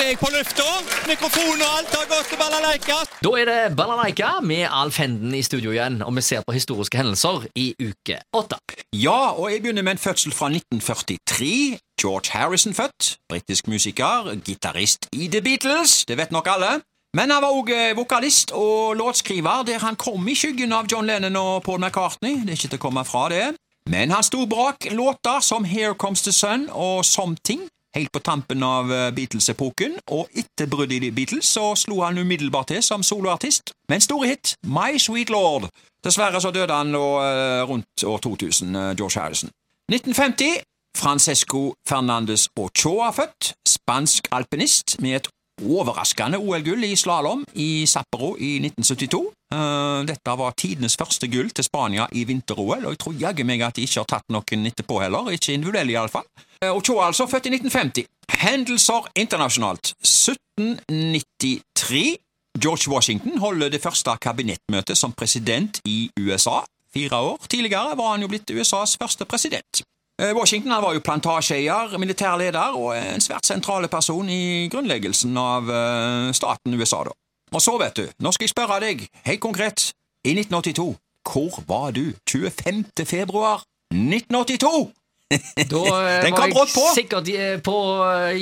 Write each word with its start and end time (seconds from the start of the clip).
er 0.00 0.12
jeg 0.12 0.18
på 0.20 0.28
lufta. 0.30 0.66
Mikrofon 1.08 1.62
og 1.64 1.70
alt 1.78 1.94
har 1.96 2.06
gått 2.10 2.28
til 2.30 2.38
balalaika. 2.38 2.98
Da 3.24 3.30
er 3.40 3.48
det 3.48 3.76
Balalaika 3.76 4.30
med 4.44 4.66
Alf 4.70 4.98
Henden 5.02 5.34
i 5.34 5.42
studio 5.42 5.72
igjen, 5.74 6.00
og 6.06 6.14
vi 6.16 6.22
ser 6.22 6.44
på 6.46 6.54
historiske 6.54 6.98
hendelser 7.00 7.46
i 7.58 7.72
uke 7.80 8.20
åtte. 8.36 8.58
Ja, 8.94 9.34
og 9.34 9.50
jeg 9.52 9.62
begynner 9.62 9.82
med 9.82 9.96
en 9.96 10.02
fødsel 10.02 10.32
fra 10.32 10.50
1943. 10.52 11.78
George 12.00 12.30
Harrison 12.32 12.74
født. 12.74 13.16
Britisk 13.28 13.68
musiker, 13.68 14.34
gitarist 14.44 15.08
i 15.12 15.28
The 15.28 15.42
Beatles, 15.42 16.04
det 16.08 16.18
vet 16.18 16.32
nok 16.32 16.46
alle. 16.54 16.80
Men 17.16 17.30
han 17.30 17.42
var 17.42 17.56
også 17.56 17.94
vokalist 17.96 18.52
og 18.52 18.96
låtskriver, 18.96 19.62
der 19.62 19.78
han 19.78 19.96
kom 19.96 20.28
i 20.28 20.36
skyggen 20.36 20.72
av 20.72 20.86
John 20.92 21.06
Lennon 21.06 21.36
og 21.36 21.62
Paul 21.62 21.80
McCartney. 21.80 22.42
Det 22.44 22.52
er 22.52 22.60
ikke 22.60 22.74
til 22.74 22.80
å 22.80 22.86
komme 22.86 23.04
fra 23.08 23.28
det. 23.32 23.46
Men 23.88 24.12
han 24.12 24.22
sto 24.22 24.44
brak 24.46 24.84
låter 24.92 25.40
som 25.40 25.64
Here 25.64 25.94
Comes 25.94 26.22
the 26.22 26.32
Sun 26.32 26.68
og 26.70 27.04
Something, 27.04 27.62
helt 27.96 28.12
på 28.12 28.22
tampen 28.24 28.62
av 28.62 28.92
eh, 28.92 29.08
Beatles-epoken, 29.16 29.98
og 30.14 30.28
etter 30.36 30.68
bruddet 30.70 31.06
i 31.08 31.12
Beatles 31.14 31.50
så 31.56 31.72
slo 31.78 32.02
han 32.04 32.18
umiddelbart 32.18 32.72
til 32.72 32.82
som 32.84 33.04
soloartist, 33.06 33.72
med 33.88 34.00
en 34.00 34.06
stor 34.08 34.24
hit, 34.28 34.54
My 34.66 34.98
Sweet 35.00 35.30
Lord. 35.30 35.68
Dessverre 36.04 36.40
så 36.40 36.52
døde 36.54 36.74
han 36.74 36.92
nå, 36.94 37.06
eh, 37.24 37.62
rundt 37.68 38.04
år 38.04 38.18
2000, 38.18 38.76
eh, 38.76 38.94
George 38.96 39.20
Harrison. 39.20 39.50
1950 39.92 40.60
Francesco 40.96 41.74
Fernandes 41.88 42.48
Ochoa 42.56 43.10
født, 43.14 43.52
spansk 43.68 44.28
alpinist 44.32 44.96
med 45.00 45.16
et 45.16 45.28
overraskende 45.64 46.38
OL-gull 46.38 46.84
i 46.84 46.96
slalåm 46.96 47.44
i 47.54 47.86
Sapporo 47.86 48.36
i 48.38 48.58
1972. 48.62 49.32
Eh, 49.54 50.00
dette 50.08 50.30
var 50.40 50.52
tidenes 50.58 50.96
første 51.00 51.26
gull 51.32 51.50
til 51.50 51.64
Spania 51.64 52.04
i 52.12 52.24
vinter-OL, 52.28 52.84
og 52.84 52.90
jeg 52.94 53.00
tror 53.02 53.14
jaggu 53.22 53.44
meg 53.48 53.60
at 53.64 53.76
de 53.76 53.82
ikke 53.86 54.00
har 54.02 54.10
tatt 54.14 54.28
noen 54.34 54.60
etterpå 54.70 54.94
heller, 55.02 55.22
ikke 55.34 55.56
individuell 55.56 55.90
iallfall. 55.94 56.28
Ochoa 56.68 57.02
altså, 57.08 57.24
født 57.30 57.48
i 57.48 57.50
1950. 57.56 58.04
Hendelser 58.38 59.02
internasjonalt. 59.16 59.84
1793. 60.04 62.18
George 62.58 62.90
Washington 62.90 63.38
holder 63.38 63.70
det 63.70 63.82
første 63.82 64.10
kabinettmøtet 64.20 64.98
som 64.98 65.12
president 65.12 65.80
i 65.86 66.10
USA. 66.18 66.60
Fire 66.94 67.16
år 67.16 67.38
tidligere 67.50 67.96
var 67.96 68.14
han 68.14 68.24
jo 68.24 68.30
blitt 68.32 68.50
USAs 68.50 68.96
første 69.00 69.24
president. 69.24 69.82
Eh, 70.22 70.32
Washington 70.34 70.70
han 70.70 70.82
var 70.82 70.96
jo 70.96 71.02
plantasjeeier, 71.06 71.94
militærleder 72.02 72.74
og 72.74 72.90
en 72.98 73.22
svært 73.22 73.46
sentrale 73.46 73.86
person 73.88 74.26
i 74.26 74.66
grunnleggelsen 74.72 75.36
av 75.38 75.70
eh, 75.70 76.30
staten 76.34 76.74
USA. 76.74 77.04
da. 77.06 77.14
Og 77.54 77.62
så, 77.62 77.76
vet 77.78 78.00
du, 78.00 78.08
nå 78.18 78.32
skal 78.34 78.48
jeg 78.48 78.52
spørre 78.52 78.80
deg, 78.82 79.06
helt 79.28 79.40
konkret, 79.40 79.92
i 80.26 80.34
1982, 80.34 80.88
hvor 81.28 81.62
var 81.68 81.94
du 81.94 82.10
25. 82.26 82.82
februar 83.06 83.62
1982? 83.94 84.90
Da 85.30 85.38
eh, 85.38 86.22
Den 86.24 86.34
var 86.34 86.40
kom 86.40 86.56
brått 86.56 86.74
på. 86.74 86.84
jeg 86.88 87.04
sikkert 87.04 87.62
på 87.62 87.78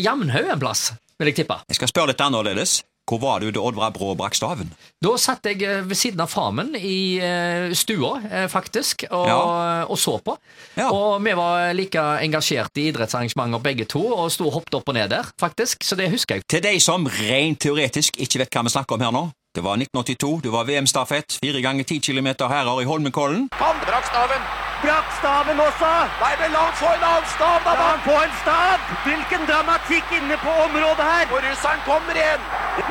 Jamnhaug 0.00 0.52
en 0.56 0.62
plass, 0.64 0.88
vil 1.20 1.28
jeg 1.28 1.42
tippe. 1.42 1.60
Jeg 1.68 1.80
skal 1.82 1.92
spørre 1.92 2.14
litt 2.14 2.24
annerledes. 2.24 2.80
Hvor 3.06 3.20
var 3.22 3.38
du 3.40 3.52
da 3.54 3.62
Oddvar 3.62 3.92
Brå 3.94 4.16
brakk 4.18 4.34
staven? 4.34 4.72
Da 5.02 5.12
satt 5.20 5.46
jeg 5.46 5.62
eh, 5.62 5.84
ved 5.86 5.94
siden 5.98 6.20
av 6.24 6.30
farmen 6.32 6.72
i 6.74 7.18
eh, 7.22 7.70
stua, 7.78 8.16
eh, 8.26 8.46
faktisk, 8.50 9.04
og, 9.12 9.28
Ja. 9.30 9.84
og 9.86 9.94
så 9.98 10.16
på. 10.26 10.34
Ja. 10.74 10.88
Og 10.90 11.22
vi 11.22 11.34
var 11.38 11.70
like 11.78 12.02
engasjert 12.26 12.74
i 12.82 12.88
idrettsarrangementer 12.90 13.62
begge 13.62 13.86
to, 13.86 14.02
og 14.10 14.32
sto 14.34 14.48
og 14.50 14.56
hoppet 14.58 14.74
opp 14.80 14.90
og 14.90 14.98
ned 14.98 15.10
der, 15.14 15.30
faktisk. 15.40 15.86
Så 15.86 15.94
det 15.94 16.10
husker 16.10 16.40
jeg. 16.40 16.48
Til 16.50 16.64
de 16.66 16.74
som 16.82 17.06
rent 17.06 17.60
teoretisk 17.62 18.18
ikke 18.18 18.42
vet 18.42 18.50
hva 18.58 18.66
vi 18.66 18.74
snakker 18.74 18.98
om 18.98 19.06
her 19.06 19.14
nå. 19.14 19.24
Det 19.56 19.64
var 19.64 19.76
1982, 19.80 20.40
det 20.44 20.52
var 20.52 20.64
VM-stafett, 20.64 21.38
fire 21.44 21.60
ganger 21.64 21.84
ti 21.90 21.96
kilometer 22.06 22.48
herrer 22.54 22.80
i 22.82 22.84
Holmenkollen. 22.90 23.46
Han 23.62 23.78
brakk 23.86 24.04
staven. 24.12 24.42
Brakk 24.82 25.08
staven 25.20 25.62
også! 25.68 25.92
Nei, 26.24 26.34
men 26.40 26.52
la 26.56 26.64
han 26.66 26.76
få 26.80 26.90
en 26.96 27.06
annen 27.10 27.30
stav, 27.36 27.56
da! 27.64 27.72
La 27.78 27.86
han 27.94 28.02
få 28.08 28.18
en 28.26 28.34
stav! 28.42 28.84
Hvilken 29.06 29.48
dramatikk 29.50 30.12
inne 30.18 30.36
på 30.44 30.58
området 30.66 31.08
her! 31.12 31.24
Og 31.32 31.40
russeren 31.46 31.80
kommer 31.88 32.20
igjen. 32.20 32.44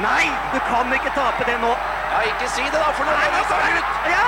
Nei, 0.07 0.25
du 0.55 0.59
kan 0.71 0.97
ikke 0.97 1.13
tape 1.19 1.45
det 1.51 1.61
nå. 1.61 1.71
Ja, 2.15 2.25
ikke 2.33 2.49
si 2.57 2.65
det, 2.65 2.81
da, 2.81 2.89
for 2.97 3.05
nå 3.05 3.13
går 3.13 3.37
russeren 3.37 3.79
ut. 3.79 3.95
Ja! 4.15 4.27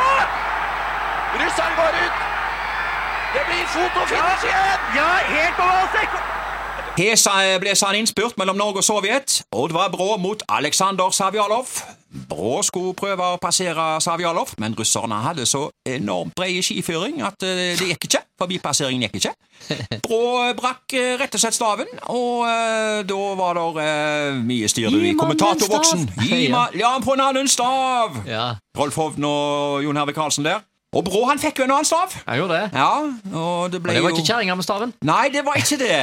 Russeren 1.41 1.77
går 1.81 2.01
ut. 2.05 2.25
Det 3.33 3.49
blir 3.49 3.69
fotofinish 3.75 4.49
igjen. 4.53 4.89
Ja, 5.01 5.11
helt 5.35 5.65
over 5.65 5.85
oss! 5.85 6.36
Her 6.97 7.59
ble 7.61 7.75
sann 7.77 7.93
innspurt 7.93 8.39
mellom 8.41 8.57
Norge 8.57 8.81
og 8.81 8.85
Sovjet. 8.87 9.43
Oddvar 9.53 9.91
Brå 9.93 10.15
mot 10.17 10.41
Aleksandr 10.49 11.11
Savjalov. 11.13 11.69
Brå 12.25 12.63
skulle 12.65 12.95
prøve 12.97 13.21
å 13.21 13.37
passere 13.37 13.99
Savjalov, 14.01 14.55
men 14.57 14.73
russerne 14.73 15.19
hadde 15.21 15.45
så 15.45 15.67
enormt 15.85 16.33
bred 16.33 16.57
skiføring 16.65 17.19
at 17.21 17.45
eh, 17.45 17.75
det 17.77 17.91
gikk 17.91 18.07
ikke. 18.07 18.21
Forbipasseringen 18.41 19.05
gikk 19.05 19.19
ikke. 19.19 19.33
Brå 20.07 20.23
brakk 20.57 20.95
eh, 20.97 21.13
rett 21.21 21.37
og 21.37 21.43
slett 21.43 21.57
staven, 21.57 21.91
og 22.09 22.47
uh, 22.47 23.03
da 23.05 23.19
var 23.43 23.59
det 23.59 23.67
uh, 23.77 24.39
mye 24.47 24.69
styr 24.71 24.97
i 24.97 25.13
kommentatorboksen. 25.19 26.07
Gi 26.23 26.47
Ja. 26.47 26.65
ja, 26.73 26.95
på 27.03 27.13
en 27.13 27.21
annen 27.27 27.51
stav! 27.51 28.23
Ja, 28.25 28.55
Rolf 28.77 28.97
Hovden 28.97 29.29
og 29.29 29.85
Jon 29.85 30.01
Herve 30.01 30.17
Karlsen 30.17 30.49
der. 30.49 30.65
Og 30.95 31.03
Brå 31.03 31.25
han 31.27 31.39
fikk 31.41 31.59
jo 31.59 31.65
en 31.65 31.73
annen 31.75 31.87
stav. 31.87 32.13
jeg 32.15 32.39
gjorde 32.39 32.57
det. 32.61 32.69
Ja, 32.79 32.91
og 33.35 33.71
det 33.73 33.81
ble 33.83 33.91
Og 33.91 33.95
det 33.97 34.03
var 34.03 34.13
jo 34.13 34.15
ikke 34.15 34.29
kjerringa 34.29 34.55
med 34.55 34.63
staven. 34.63 34.93
Nei, 35.03 35.27
det 35.33 35.43
var 35.45 35.59
ikke 35.59 35.79
det. 35.81 35.97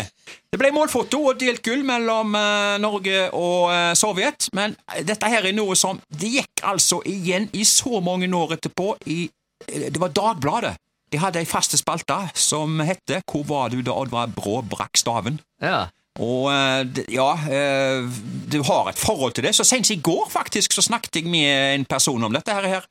Det 0.52 0.60
ble 0.60 0.70
målfoto 0.76 1.22
og 1.30 1.40
delt 1.40 1.64
gull 1.64 1.82
mellom 1.88 2.36
uh, 2.36 2.76
Norge 2.82 3.24
og 3.32 3.72
uh, 3.72 3.94
Sovjet, 3.96 4.50
men 4.52 4.76
dette 5.08 5.30
her 5.32 5.48
er 5.48 5.56
noe 5.56 5.74
som 5.78 5.98
Det 6.08 6.30
gikk 6.36 6.62
altså 6.68 7.00
igjen 7.08 7.48
i 7.56 7.64
så 7.64 8.00
mange 8.04 8.28
år 8.28 8.58
etterpå 8.58 8.94
i 9.10 9.24
eh, 9.68 9.88
Det 9.88 10.00
var 10.00 10.12
Dagbladet. 10.14 10.76
De 11.12 11.20
hadde 11.20 11.40
ei 11.40 11.48
faste 11.48 11.78
spalte 11.78 12.16
som 12.34 12.80
hette 12.84 13.22
Hvor 13.30 13.44
var 13.48 13.72
du 13.72 13.80
da 13.82 13.96
Oddvar 13.96 14.32
Brå 14.36 14.60
brakk 14.68 14.98
staven? 15.00 15.40
Ja. 15.62 15.86
Og 16.22 16.46
eh, 16.52 17.04
ja, 17.10 17.30
eh, 17.50 18.04
du 18.52 18.60
har 18.68 18.90
et 18.90 19.00
forhold 19.00 19.34
til 19.34 19.48
det. 19.48 19.54
Så 19.56 19.66
sent 19.66 19.90
i 19.90 19.98
går 19.98 20.28
faktisk 20.30 20.76
så 20.76 20.84
snakket 20.84 21.22
jeg 21.22 21.30
med 21.30 21.74
en 21.74 21.86
person 21.88 22.22
om 22.22 22.34
dette 22.34 22.54
her. 22.54 22.84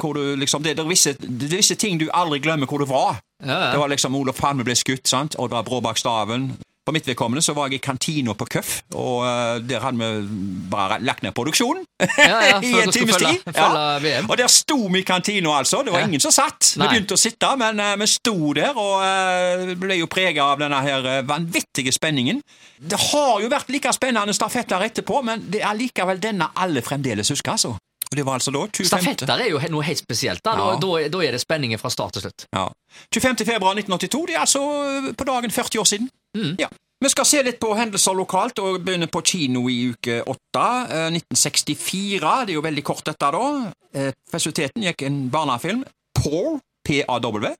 Hvor 0.00 0.18
du 0.18 0.36
liksom, 0.36 0.62
det, 0.62 0.76
det, 0.76 0.84
er 0.84 0.90
visse, 0.90 1.14
det 1.18 1.48
er 1.50 1.56
visse 1.56 1.78
ting 1.80 1.98
du 2.00 2.08
aldri 2.12 2.40
glemmer 2.44 2.70
hvor 2.70 2.82
du 2.82 2.88
var. 2.90 3.20
Ja, 3.44 3.58
ja. 3.66 3.72
Det 3.72 3.80
var 3.82 3.92
liksom 3.92 4.16
Olof 4.16 4.40
Palme 4.40 4.66
ble 4.66 4.76
skutt, 4.78 5.06
sant? 5.08 5.38
Oddvar 5.38 5.66
Brå 5.66 5.82
bak 5.84 6.00
staven. 6.00 6.54
For 6.84 6.92
mitt 6.92 7.06
vedkommende 7.08 7.40
så 7.40 7.54
var 7.56 7.70
jeg 7.70 7.78
i 7.78 7.84
kantina 7.84 8.34
på 8.36 8.44
Køff, 8.52 8.82
og 8.92 9.22
uh, 9.24 9.56
der 9.64 9.80
hadde 9.80 9.96
vi 9.96 10.66
bare 10.68 10.98
lagt 11.00 11.22
ned 11.24 11.32
produksjonen. 11.32 11.86
Ja, 12.18 12.42
ja, 12.44 12.58
I 12.68 12.72
en 12.82 12.92
times 12.92 13.16
tid. 13.16 13.40
Og 14.28 14.36
der 14.36 14.50
sto 14.52 14.76
vi 14.92 15.00
i 15.00 15.06
kantina, 15.08 15.54
altså. 15.62 15.80
Det 15.82 15.94
var 15.94 16.04
ingen 16.04 16.20
som 16.20 16.34
satt. 16.34 16.74
Vi 16.76 16.84
begynte 16.84 17.16
å 17.16 17.20
sitte, 17.20 17.54
men 17.56 17.80
uh, 17.80 17.94
vi 18.02 18.10
sto 18.12 18.36
der 18.52 18.76
og 18.76 19.00
uh, 19.00 19.72
ble 19.80 19.96
jo 20.02 20.10
prega 20.12 20.50
av 20.52 20.60
denne 20.60 20.82
her 20.84 21.24
vanvittige 21.24 21.94
spenningen. 21.96 22.44
Det 22.76 23.00
har 23.00 23.40
jo 23.40 23.48
vært 23.48 23.72
like 23.72 23.96
spennende 23.96 24.36
stafetter 24.36 24.84
etterpå, 24.84 25.24
men 25.24 25.48
det 25.48 25.64
er 25.64 25.80
likevel 25.80 26.20
denne 26.20 26.52
alle 26.52 26.84
fremdeles 26.84 27.32
husker, 27.32 27.56
altså. 27.56 27.78
Og 28.14 28.18
det 28.20 28.24
var 28.28 28.38
altså 28.38 28.52
da 28.54 28.60
25. 28.70 28.86
Stafetter 28.86 29.32
er 29.42 29.48
jo 29.50 29.58
noe 29.74 29.82
helt 29.82 29.98
spesielt. 29.98 30.38
Da, 30.46 30.54
Ja. 30.54 30.76
da, 30.78 30.86
da, 30.86 31.08
da 31.10 31.22
er 31.26 31.34
det 31.34 31.40
spenningen 31.42 31.80
fra 31.82 31.90
start 31.90 32.14
til 32.14 32.22
slutt. 32.28 32.46
Ja. 32.54 32.68
25. 33.10 33.42
februar 33.48 33.74
1982, 33.74 34.26
det 34.30 34.36
er 34.36 34.44
altså 34.46 34.62
eh, 34.62 35.10
på 35.18 35.26
dagen 35.26 35.50
40 35.50 35.80
år 35.82 35.88
siden. 35.90 36.10
Mm. 36.38 36.54
Ja. 36.62 36.68
Vi 37.02 37.10
skal 37.10 37.26
se 37.26 37.42
litt 37.42 37.58
på 37.60 37.72
hendelser 37.76 38.14
lokalt 38.16 38.58
og 38.62 38.78
begynne 38.86 39.08
på 39.10 39.20
kino 39.26 39.64
i 39.68 39.90
uke 39.90 40.20
8. 40.30 40.62
eh, 40.94 41.10
1964. 41.18 42.46
Det 42.46 42.54
er 42.54 42.58
jo 42.60 42.64
veldig 42.64 42.84
kort, 42.86 43.02
dette, 43.10 43.32
da. 43.34 43.72
Eh, 43.94 44.12
Festiviteten 44.30 44.82
gikk 44.86 45.02
en 45.08 45.18
barnefilm. 45.34 45.82
Paul. 46.14 46.60
P-A-W. 46.86 47.50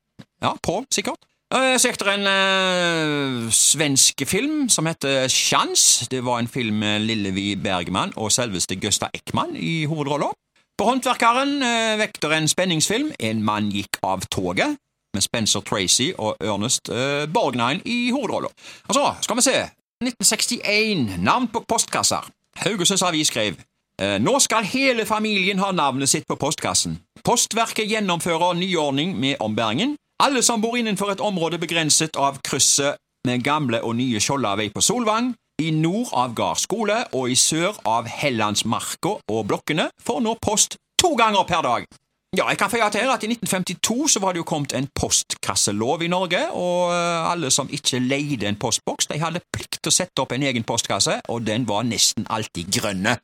Ja, 0.45 0.55
Paul, 0.63 0.85
sikkert. 0.93 1.19
Eh, 1.55 1.75
Så 1.79 1.89
gikk 1.91 1.99
det 2.01 2.15
en 2.15 2.27
uh, 2.29 3.51
svensk 3.53 4.25
film 4.27 4.69
som 4.73 4.87
heter 4.89 5.29
Sjans. 5.33 6.07
Det 6.11 6.23
var 6.25 6.39
en 6.43 6.49
film 6.49 6.79
med 6.83 7.05
Lillevi 7.07 7.55
Bergman 7.57 8.13
og 8.17 8.33
selveste 8.35 8.77
Gösta 8.81 9.09
Ekman 9.15 9.55
i 9.57 9.85
hovedrolla. 9.91 10.31
På 10.75 10.89
Håndverkeren 10.89 11.63
eh, 11.63 11.99
vekter 11.99 12.33
en 12.35 12.49
spenningsfilm. 12.51 13.13
En 13.19 13.43
mann 13.47 13.71
gikk 13.71 14.01
av 14.03 14.25
toget. 14.27 14.75
Med 15.15 15.23
Spencer 15.23 15.63
Tracy 15.63 16.09
og 16.19 16.41
Ernest 16.43 16.91
eh, 16.91 17.29
Borgnine 17.31 17.79
i 17.87 18.11
hovedrolla. 18.11 18.51
Og 18.89 18.97
så 18.97 19.05
skal 19.23 19.39
vi 19.39 19.45
se. 19.47 19.55
1961. 20.03 21.21
Navn 21.23 21.47
på 21.49 21.63
postkasser. 21.69 22.27
Haugesunds 22.65 23.03
Avis 23.07 23.31
skrev 23.31 23.55
eh, 24.01 24.19
Nå 24.19 24.35
skal 24.43 24.67
hele 24.67 25.07
familien 25.07 25.63
ha 25.63 25.71
navnet 25.71 26.11
sitt 26.11 26.27
på 26.27 26.39
postkassen. 26.41 26.99
Postverket 27.25 27.87
gjennomfører 27.91 28.59
nyordning 28.59 29.15
med 29.21 29.39
ombæringen. 29.41 29.95
Alle 30.19 30.43
som 30.43 30.63
bor 30.63 30.75
innenfor 30.77 31.15
et 31.15 31.23
område 31.23 31.59
begrenset 31.63 32.19
av 32.19 32.43
krysset 32.43 32.99
med 33.25 33.47
gamle 33.47 33.79
og 33.83 33.95
nye 33.97 34.21
Skjoldavei 34.21 34.69
på 34.75 34.83
Solvang, 34.83 35.33
i 35.63 35.71
nord 35.71 36.11
av 36.13 36.33
Gard 36.35 36.59
skole 36.63 36.97
og 37.15 37.31
i 37.31 37.37
sør 37.39 37.77
av 37.87 38.09
Hellandsmarka 38.11 39.19
og 39.31 39.45
blokkene, 39.51 39.91
får 40.03 40.25
nå 40.25 40.35
post 40.43 40.79
to 41.01 41.15
ganger 41.19 41.47
per 41.47 41.63
dag. 41.67 41.87
Ja, 42.35 42.49
jeg 42.51 42.59
kan 42.59 42.71
føye 42.73 42.89
til 42.91 43.07
at 43.13 43.23
I 43.23 43.29
1952 43.31 44.09
så 44.17 44.21
var 44.25 44.35
det 44.35 44.41
jo 44.43 44.47
kommet 44.49 44.73
en 44.75 44.89
postkasselov 44.99 46.03
i 46.03 46.09
Norge, 46.11 46.41
og 46.51 46.91
eh, 46.91 47.31
alle 47.31 47.51
som 47.55 47.71
ikke 47.71 48.01
leide 48.03 48.49
en 48.51 48.59
postboks, 48.59 49.07
de 49.07 49.21
hadde 49.23 49.43
plikt 49.55 49.79
til 49.79 49.93
å 49.93 49.95
sette 49.95 50.25
opp 50.25 50.35
en 50.35 50.43
egen 50.43 50.67
postkasse, 50.67 51.21
og 51.31 51.47
den 51.47 51.69
var 51.69 51.87
nesten 51.87 52.27
alltid 52.27 52.73
grønne. 52.75 53.15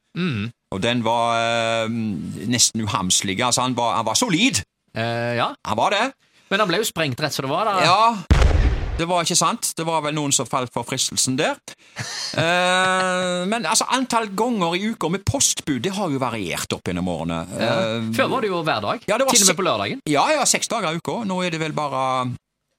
Og 0.70 0.78
den 0.84 1.02
var 1.02 1.40
øh, 1.42 1.90
nesten 2.46 2.86
uhamslig. 2.86 3.40
Altså, 3.42 3.66
han 3.66 3.74
var, 3.74 3.96
han 3.98 4.06
var 4.06 4.14
solid. 4.14 4.62
Eh, 4.94 5.34
ja, 5.40 5.50
Han 5.66 5.76
var 5.82 5.90
det. 5.90 6.04
Men 6.50 6.62
han 6.62 6.70
ble 6.70 6.78
jo 6.78 6.86
sprengt 6.86 7.18
rett 7.22 7.34
som 7.34 7.46
det 7.46 7.50
var. 7.50 7.66
da. 7.66 7.82
Ja. 7.82 8.39
Det 9.00 9.06
var 9.08 9.24
ikke 9.24 9.38
sant. 9.40 9.70
Det 9.78 9.86
var 9.88 10.02
vel 10.04 10.12
noen 10.18 10.32
som 10.36 10.44
falt 10.48 10.72
for 10.74 10.84
fristelsen 10.88 11.38
der. 11.40 11.56
Eh, 12.40 13.46
men 13.50 13.64
altså, 13.66 13.86
antall 13.96 14.28
ganger 14.38 14.76
i 14.78 14.92
uka 14.92 15.08
med 15.12 15.24
postbud 15.26 15.80
det 15.82 15.90
har 15.96 16.12
jo 16.12 16.20
variert 16.22 16.70
opp 16.76 16.86
gjennom 16.86 17.08
årene. 17.10 17.40
Eh, 17.58 18.06
Før 18.16 18.28
var 18.30 18.44
det 18.44 18.50
jo 18.52 18.60
hver 18.66 18.84
dag. 18.84 19.02
Ja, 19.10 19.18
det 19.18 19.26
var 19.26 19.34
Til 19.34 19.42
og 19.44 19.50
med 19.50 19.58
på 19.58 19.66
lørdagen. 19.66 20.02
ja, 20.08 20.24
ja, 20.36 20.44
seks 20.48 20.70
dager 20.70 20.94
i 20.94 21.00
uka. 21.02 21.16
Nå 21.28 21.40
er 21.46 21.50
det 21.56 21.60
vel 21.62 21.74
bare 21.76 22.30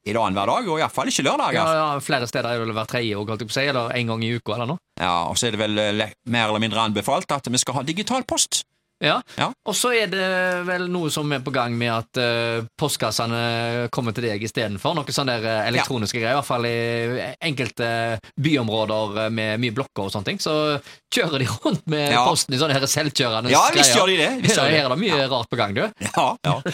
i 0.08 0.16
dag 0.16 0.34
hver 0.34 0.50
dag, 0.50 0.70
og 0.72 0.80
iallfall 0.82 1.12
ikke 1.12 1.26
lørdager. 1.28 1.60
Ja, 1.60 1.66
Ja. 1.68 1.94
ja, 1.94 2.00
flere 2.02 2.28
steder 2.32 2.50
er 2.50 2.58
det 2.60 2.66
vel 2.68 2.74
hver 2.80 2.88
tredje 2.90 3.18
år, 3.20 3.28
holdt 3.28 3.44
jeg 3.44 3.52
på 3.52 3.54
å 3.54 3.60
si, 3.60 3.66
eller 3.70 3.92
en 4.00 4.08
gang 4.14 4.24
i 4.26 4.32
uka 4.40 4.56
eller 4.56 4.72
noe. 4.72 4.80
Ja, 5.00 5.28
Og 5.30 5.36
så 5.38 5.48
er 5.48 5.52
det 5.58 5.60
vel 5.62 5.78
eh, 5.78 6.14
mer 6.26 6.48
eller 6.48 6.64
mindre 6.64 6.80
anbefalt 6.88 7.30
at 7.36 7.52
vi 7.52 7.58
skal 7.62 7.76
ha 7.76 7.84
digital 7.84 8.24
post. 8.24 8.64
Ja. 9.02 9.18
Ja. 9.38 9.48
Og 9.66 9.76
så 9.78 9.94
er 9.98 10.08
det 10.12 10.28
vel 10.68 10.88
noe 10.94 11.10
som 11.14 11.32
er 11.34 11.42
på 11.42 11.54
gang 11.56 11.74
med 11.78 11.90
at 11.94 12.20
uh, 12.22 12.66
postkassene 12.80 13.88
kommer 13.94 14.14
til 14.14 14.28
deg 14.30 14.44
istedenfor. 14.46 14.94
Noe 14.98 15.14
sånn 15.16 15.32
der 15.32 15.42
elektroniske 15.44 15.82
elektroniske 15.82 16.20
greier, 16.22 16.36
i 16.36 16.40
hvert 16.40 16.48
fall 16.48 16.66
i 16.70 17.36
enkelte 17.50 17.88
byområder 18.40 19.26
eh, 19.26 19.32
med 19.34 19.62
mye 19.64 19.74
blokker 19.76 20.06
og 20.08 20.12
sånne 20.14 20.30
ting. 20.30 20.40
Så 20.44 20.54
kjører 21.14 21.42
de 21.42 21.48
rundt 21.66 21.88
med 21.92 22.12
Ja. 22.14 22.26
posten 22.28 22.56
i 22.56 22.60
sånne 22.62 22.78
her 22.78 22.86
selvkjørende 22.90 23.52
Ja, 23.54 23.64
greier. 23.70 23.78
visst 23.82 23.98
gjør 23.98 24.12
de 24.12 24.20
det. 24.22 24.30
Visst 24.46 24.60
det. 24.62 24.68
Her 24.76 24.86
er 24.86 24.94
det 24.96 25.00
mye 25.02 25.26
rart 25.32 25.50
på 25.52 25.60
gang, 25.60 25.76
du. 25.78 25.84
Ja, 26.12 26.30
ja. 26.46 26.60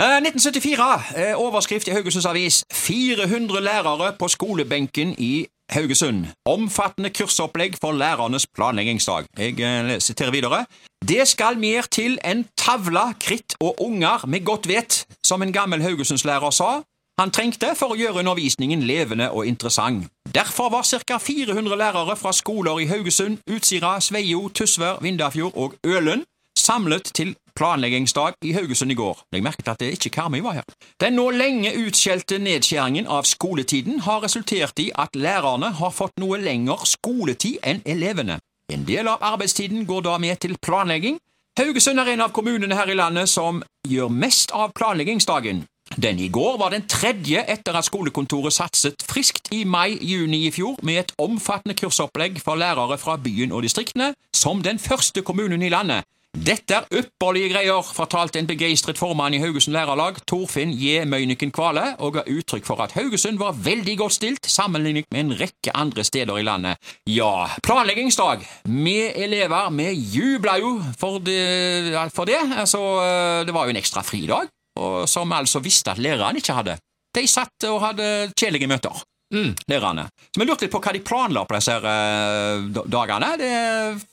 Eh, 0.00 0.16
1974. 0.16 0.84
eh, 1.20 1.34
Overskrift 1.36 1.88
i 1.90 1.92
Haugesunds 1.92 2.24
Avis. 2.24 2.62
400 2.72 3.60
lærere 3.60 4.14
på 4.16 4.30
skolebenken 4.32 5.10
i 5.20 5.42
Haugesund. 5.70 6.26
Omfattende 6.48 7.10
kursopplegg 7.10 7.76
for 7.80 7.92
lærernes 7.92 8.46
planleggingsdag. 8.46 9.26
Jeg 9.38 9.60
eh, 9.60 10.00
siterer 10.00 10.30
videre. 10.30 10.64
Det 11.08 11.28
skal 11.28 11.58
mer 11.58 11.88
til 11.90 12.18
enn 12.24 12.44
tavla, 12.58 13.12
kritt 13.20 13.56
og 13.60 13.80
unger 13.82 14.26
med 14.26 14.44
godt 14.44 14.68
vet, 14.68 15.04
som 15.24 15.42
en 15.42 15.52
gammel 15.52 15.82
Haugesundslærer 15.82 16.50
sa. 16.50 16.70
Han 17.20 17.32
trengte 17.34 17.74
for 17.76 17.92
å 17.92 17.98
gjøre 18.00 18.22
undervisningen 18.22 18.82
levende 18.88 19.30
og 19.30 19.46
interessant. 19.46 20.06
Derfor 20.34 20.70
var 20.72 20.86
ca. 20.88 21.18
400 21.18 21.76
lærere 21.76 22.16
fra 22.16 22.32
skoler 22.32 22.80
i 22.80 22.88
Haugesund, 22.88 23.38
Utsira, 23.50 23.98
Sveio, 24.00 24.48
Tysvær, 24.48 25.02
Vindafjord 25.04 25.52
og 25.56 25.76
Ølen 25.84 26.24
samlet 26.58 27.10
til 27.14 27.34
planleggingsdag 27.56 28.38
i 28.44 28.52
Haugesund 28.52 28.92
i 28.92 28.98
går. 28.98 29.18
Jeg 29.32 29.42
merket 29.42 29.68
at 29.68 29.80
det 29.80 29.92
ikke 29.96 30.12
Karmøy 30.14 30.40
var 30.44 30.60
her. 30.60 30.68
Den 31.00 31.18
nå 31.18 31.30
lenge 31.34 31.72
utskjelte 31.86 32.38
nedskjæringen 32.38 33.08
av 33.10 33.26
skoletiden 33.28 34.00
har 34.06 34.22
resultert 34.24 34.78
i 34.78 34.90
at 34.94 35.16
lærerne 35.16 35.72
har 35.80 35.90
fått 35.94 36.20
noe 36.22 36.38
lengre 36.40 36.78
skoletid 36.86 37.58
enn 37.66 37.82
elevene. 37.84 38.38
En 38.70 38.86
del 38.86 39.08
av 39.10 39.24
arbeidstiden 39.32 39.86
går 39.86 40.06
da 40.06 40.18
med 40.22 40.38
til 40.40 40.56
planlegging. 40.62 41.18
Haugesund 41.58 42.00
er 42.00 42.12
en 42.12 42.22
av 42.24 42.32
kommunene 42.32 42.76
her 42.78 42.88
i 42.88 42.96
landet 42.96 43.28
som 43.28 43.62
gjør 43.88 44.12
mest 44.14 44.54
av 44.54 44.70
planleggingsdagen. 44.78 45.64
Den 45.98 46.20
i 46.22 46.28
går 46.30 46.54
var 46.60 46.70
den 46.70 46.86
tredje 46.86 47.42
etter 47.50 47.74
at 47.74 47.88
skolekontoret 47.88 48.54
satset 48.54 49.02
friskt 49.02 49.50
i 49.50 49.64
mai-juni 49.66 50.44
i 50.46 50.52
fjor 50.54 50.78
med 50.86 51.00
et 51.00 51.12
omfattende 51.18 51.74
kursopplegg 51.74 52.38
for 52.44 52.60
lærere 52.60 52.98
fra 52.98 53.16
byen 53.18 53.50
og 53.50 53.66
distriktene, 53.66 54.12
som 54.32 54.62
den 54.62 54.78
første 54.78 55.24
kommunen 55.26 55.66
i 55.66 55.72
landet. 55.74 56.06
Dette 56.30 56.76
er 56.76 56.84
ypperlige 56.94 57.50
greier, 57.50 57.82
fortalte 57.82 58.38
en 58.38 58.46
begeistret 58.46 58.98
formann 59.00 59.34
i 59.34 59.40
Haugesund 59.42 59.74
Lærerlag, 59.74 60.20
Torfinn 60.30 60.70
J. 60.78 61.02
Møyniken 61.10 61.50
Kvale, 61.50 61.96
og 61.98 62.14
ga 62.14 62.22
uttrykk 62.30 62.68
for 62.68 62.78
at 62.84 62.94
Haugesund 62.94 63.40
var 63.40 63.58
veldig 63.58 63.96
godt 63.98 64.14
stilt 64.14 64.46
sammenlignet 64.46 65.10
med 65.10 65.24
en 65.24 65.34
rekke 65.40 65.74
andre 65.74 66.04
steder 66.06 66.38
i 66.38 66.46
landet. 66.46 66.78
Ja, 67.10 67.48
planleggingsdag 67.66 68.46
Vi 68.62 68.96
elever, 69.10 69.74
vi 69.74 69.90
jubla 69.90 70.56
jo 70.62 70.76
for 71.00 71.18
det, 71.18 71.98
for 72.14 72.30
det. 72.30 72.38
Altså, 72.62 72.78
det 73.44 73.54
var 73.54 73.66
jo 73.66 73.74
en 73.74 73.82
ekstra 73.82 74.06
fridag, 74.06 74.46
som 75.10 75.34
altså 75.34 75.58
visste 75.58 75.90
at 75.90 75.98
lærerne 75.98 76.38
ikke 76.38 76.54
hadde. 76.54 76.78
De 77.10 77.26
satt 77.26 77.66
og 77.66 77.82
hadde 77.88 78.30
kjedelige 78.38 78.70
møter. 78.70 79.02
Lærerne. 79.30 80.08
Så 80.34 80.40
vi 80.40 80.46
lurte 80.46 80.66
litt 80.66 80.72
på 80.74 80.80
hva 80.82 80.92
de 80.94 81.02
planla 81.06 81.44
på 81.46 81.54
disse 81.56 81.74
her, 81.74 81.86
eh, 81.86 82.82
dagene. 82.90 83.30
Det, 83.38 83.50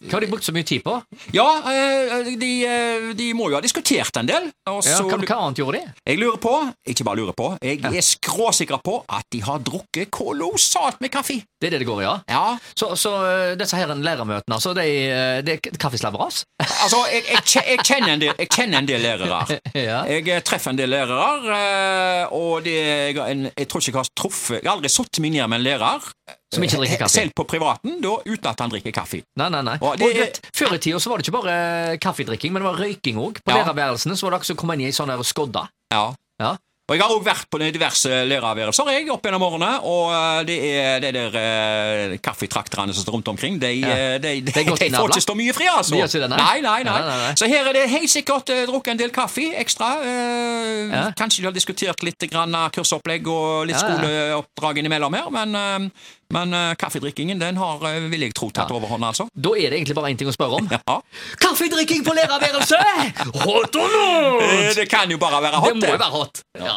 Hva 0.08 0.18
har 0.18 0.26
de 0.26 0.30
brukt 0.30 0.46
så 0.46 0.54
mye 0.54 0.68
tid 0.68 0.84
på? 0.86 0.94
ja, 1.34 1.48
uh, 1.66 2.30
de, 2.38 2.52
uh, 2.66 3.08
de 3.18 3.32
må 3.38 3.50
jo 3.50 3.58
ha 3.58 3.62
diskutert 3.64 4.18
en 4.20 4.30
del. 4.30 4.50
Ja, 4.68 4.76
hva, 4.78 5.18
hva 5.18 5.40
annet 5.48 5.62
gjorde 5.62 5.82
de? 5.82 5.94
jeg 6.08 6.20
lurer 6.22 6.40
på, 6.42 6.54
ikke 6.88 7.06
bare 7.08 7.20
lurer 7.20 7.36
på, 7.38 7.50
jeg 7.64 7.82
er 7.84 8.06
skråsikker 8.06 8.82
på 8.86 9.00
at 9.18 9.26
de 9.34 9.42
har 9.44 9.62
drukket 9.66 10.12
kolossalt 10.14 11.02
med 11.04 11.12
kaffe. 11.14 11.40
Det 11.58 11.70
er 11.70 11.76
det 11.76 11.82
det 11.82 11.88
går 11.90 12.04
i, 12.04 12.06
ja? 12.06 12.16
Ja, 12.30 12.58
Så, 12.78 12.92
så 13.00 13.12
disse 13.58 13.78
her 13.78 13.90
lærermøtene, 13.90 14.56
altså, 14.56 14.74
de, 14.78 14.86
eh, 14.86 15.40
det 15.46 15.58
er 15.58 15.78
kaffeslabberas? 15.82 16.44
altså, 16.84 17.02
jeg, 17.12 17.24
jeg, 17.34 17.64
jeg, 17.74 17.80
kjenner 17.84 18.14
en 18.14 18.22
del, 18.22 18.34
jeg 18.38 18.52
kjenner 18.54 18.84
en 18.84 18.90
del 18.90 19.02
lærere. 19.02 19.42
Ja. 19.88 20.02
Jeg 20.10 20.42
treffer 20.46 20.74
en 20.74 20.80
del 20.80 20.90
lærere, 20.90 22.28
og 22.34 22.64
det, 22.66 22.74
jeg, 23.14 23.52
jeg 23.52 23.68
tror 23.70 23.82
ikke 23.82 23.92
jeg 23.92 23.98
har 23.98 24.10
truffet 24.18 24.56
Jeg 24.58 24.66
har 24.66 24.78
aldri 24.78 24.90
satt 24.92 25.07
meg 25.18 25.24
minne 25.32 25.48
med 25.48 25.60
en 25.60 25.64
lærer. 25.66 26.08
Som 26.54 26.64
ikke 26.64 26.78
drikker 26.80 26.96
eh, 26.96 27.02
kaffe? 27.04 27.14
Selv 27.16 27.32
på 27.36 27.44
privaten, 27.48 27.98
da, 28.04 28.14
uten 28.26 28.50
at 28.52 28.60
han 28.64 28.70
drikker 28.72 28.94
kaffe. 28.96 29.24
Nei, 29.40 29.50
nei, 29.50 29.62
nei. 29.68 29.78
Og 29.82 29.90
Og 29.94 29.98
det 30.00 30.08
er- 30.16 30.20
vet, 30.26 30.40
Før 30.54 30.74
i 30.76 30.78
tida 30.80 31.00
så 31.00 31.10
var 31.10 31.18
det 31.18 31.28
ikke 31.28 31.38
bare 31.42 31.98
kaffedrikking, 31.98 32.52
men 32.54 32.62
det 32.64 32.70
var 32.72 32.80
røyking 32.84 33.16
òg. 33.18 33.42
På 33.44 33.52
Ja. 33.52 33.64
lærerværelsene 33.64 34.16
så 34.16 34.24
var 34.28 34.32
det 34.32 34.40
akkurat 34.42 34.46
som 34.52 34.58
å 34.58 34.60
komme 34.60 34.74
inn 34.76 34.82
i 34.82 34.86
ei 34.86 34.92
sånn 34.92 35.10
her 35.10 35.24
skodde. 35.24 35.68
Ja. 35.92 36.14
Ja. 36.40 36.58
Og 36.88 36.96
jeg 36.96 37.04
har 37.04 37.12
også 37.12 37.26
vært 37.28 37.48
på 37.52 37.60
diverse 37.60 38.10
lærerværelser 38.32 38.90
jeg, 38.96 39.10
opp 39.12 39.26
gjennom 39.28 39.44
årene, 39.44 39.72
og 39.84 40.06
eh, 40.16 40.38
det 40.48 40.56
er 40.72 41.02
det 41.04 41.10
der 41.18 41.34
uh, 41.36 42.14
kaffetrakterne 42.24 42.94
som 42.96 43.04
står 43.04 43.18
rundt 43.18 43.28
omkring, 43.34 43.58
de, 43.60 43.74
Ja. 43.82 43.90
eh, 43.92 44.14
de, 44.24 44.32
de, 44.40 44.54
de 44.56 44.64
får 44.96 45.12
ikke 45.12 45.24
stå 45.26 45.36
mye 45.36 45.52
fri, 45.58 45.68
altså. 45.68 45.98
De 46.00 46.22
det, 46.24 46.30
nei? 46.32 46.38
nei, 46.40 46.62
nei, 46.64 46.78
nei. 46.88 46.94
Nei, 47.10 47.18
nei. 47.26 47.34
Så 47.36 47.50
her 47.52 47.68
er 47.68 47.76
det 47.76 47.84
helt 47.92 48.08
sikkert 48.14 48.54
uh, 48.56 48.62
drukket 48.72 48.94
en 48.96 49.02
del 49.04 49.12
kaffe 49.12 49.50
ekstra. 49.60 49.98
Uh, 50.00 50.88
Ja. 50.88 51.10
Kanskje 51.20 51.42
de 51.44 51.50
har 51.50 51.54
diskutert 51.56 52.02
litt 52.08 52.24
grann 52.32 52.54
kursopplegg 52.74 53.28
og 53.28 53.68
litt 53.68 53.76
Ja, 53.76 53.84
ja. 53.84 53.98
skoleoppdrag 53.98 54.80
innimellom 54.80 55.14
her, 55.18 55.28
men, 55.34 55.92
men 56.34 56.56
uh, 56.56 56.72
kaffedrikkingen 56.80 57.40
den 57.44 57.60
har, 57.60 57.84
uh, 57.84 58.08
vil 58.12 58.24
jeg 58.30 58.34
tro, 58.38 58.48
tatt 58.56 58.72
Ja. 58.72 58.78
overhånd, 58.80 59.04
altså. 59.04 59.28
Da 59.36 59.52
er 59.60 59.74
det 59.76 59.82
egentlig 59.82 59.98
bare 60.00 60.14
én 60.16 60.18
ting 60.24 60.32
å 60.32 60.36
spørre 60.36 60.62
om. 60.62 60.72
Ja. 60.78 61.02
Kaffedrikking 61.44 62.06
på 62.08 62.16
lærerværelset! 62.16 63.20
Hot 63.44 63.76
or 63.76 63.92
not? 63.92 64.76
Det 64.80 64.88
kan 64.92 65.12
jo 65.12 65.20
bare 65.20 65.44
være 65.44 65.60
hot. 65.66 65.76
Det 65.76 65.84
må 65.84 65.96
jo 65.98 66.02
være 66.06 66.16
hot. 66.16 66.44
Ja. 66.64 66.77